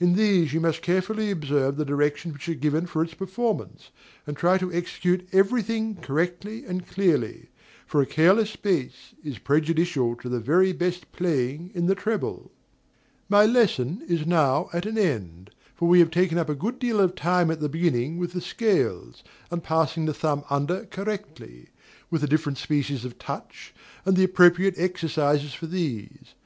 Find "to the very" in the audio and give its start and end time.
10.22-10.72